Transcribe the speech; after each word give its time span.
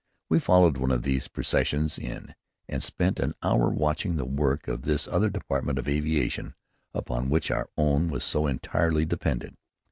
We 0.29 0.39
followed 0.39 0.77
one 0.77 0.89
of 0.89 1.03
these 1.03 1.27
processions 1.27 1.99
in, 1.99 2.33
and 2.67 2.81
spent 2.81 3.19
an 3.19 3.35
hour 3.43 3.69
watching 3.69 4.15
the 4.15 4.25
work 4.25 4.67
of 4.67 4.81
this 4.81 5.07
other 5.07 5.29
department 5.29 5.77
of 5.77 5.87
aviation 5.87 6.55
upon 6.91 7.29
which 7.29 7.51
our 7.51 7.69
own 7.77 8.09
was 8.09 8.23
so 8.23 8.47
entirely 8.47 9.05
dependent. 9.05 9.59